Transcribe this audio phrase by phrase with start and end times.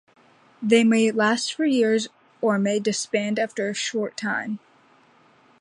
[0.63, 2.07] They may last for years
[2.41, 4.57] or may disband after a short time.